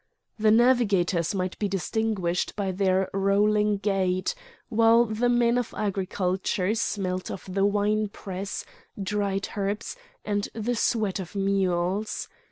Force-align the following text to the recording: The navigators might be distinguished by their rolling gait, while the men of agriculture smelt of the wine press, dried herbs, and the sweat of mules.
The 0.39 0.49
navigators 0.49 1.35
might 1.35 1.59
be 1.59 1.67
distinguished 1.67 2.55
by 2.55 2.71
their 2.71 3.07
rolling 3.13 3.77
gait, 3.77 4.33
while 4.67 5.05
the 5.05 5.29
men 5.29 5.59
of 5.59 5.75
agriculture 5.77 6.73
smelt 6.73 7.29
of 7.29 7.45
the 7.47 7.67
wine 7.67 8.07
press, 8.09 8.65
dried 8.99 9.49
herbs, 9.55 9.95
and 10.25 10.49
the 10.55 10.73
sweat 10.73 11.19
of 11.19 11.35
mules. 11.35 12.27